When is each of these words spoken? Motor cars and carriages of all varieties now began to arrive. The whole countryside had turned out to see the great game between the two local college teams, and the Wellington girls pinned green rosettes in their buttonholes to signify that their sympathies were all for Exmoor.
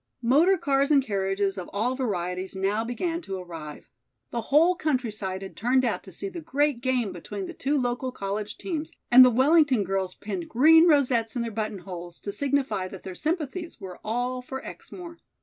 Motor 0.23 0.57
cars 0.57 0.89
and 0.89 1.03
carriages 1.03 1.59
of 1.59 1.69
all 1.71 1.93
varieties 1.95 2.55
now 2.55 2.83
began 2.83 3.21
to 3.21 3.37
arrive. 3.37 3.87
The 4.31 4.41
whole 4.41 4.73
countryside 4.75 5.43
had 5.43 5.55
turned 5.55 5.85
out 5.85 6.01
to 6.05 6.11
see 6.11 6.27
the 6.27 6.41
great 6.41 6.81
game 6.81 7.11
between 7.13 7.45
the 7.45 7.53
two 7.53 7.79
local 7.79 8.11
college 8.11 8.57
teams, 8.57 8.93
and 9.11 9.23
the 9.23 9.29
Wellington 9.29 9.83
girls 9.83 10.15
pinned 10.15 10.49
green 10.49 10.87
rosettes 10.87 11.35
in 11.35 11.43
their 11.43 11.51
buttonholes 11.51 12.19
to 12.21 12.31
signify 12.31 12.87
that 12.87 13.03
their 13.03 13.13
sympathies 13.13 13.79
were 13.79 13.99
all 14.03 14.41
for 14.41 14.65
Exmoor. 14.65 15.19